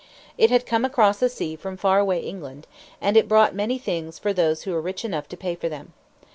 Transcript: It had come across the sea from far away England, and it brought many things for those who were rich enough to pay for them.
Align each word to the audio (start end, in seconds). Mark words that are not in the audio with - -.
It 0.35 0.49
had 0.49 0.65
come 0.65 0.83
across 0.83 1.19
the 1.19 1.29
sea 1.29 1.55
from 1.55 1.77
far 1.77 1.99
away 1.99 2.21
England, 2.21 2.65
and 2.99 3.15
it 3.15 3.27
brought 3.27 3.53
many 3.53 3.77
things 3.77 4.17
for 4.17 4.33
those 4.33 4.63
who 4.63 4.71
were 4.71 4.81
rich 4.81 5.05
enough 5.05 5.29
to 5.29 5.37
pay 5.37 5.53
for 5.53 5.69
them. 5.69 5.93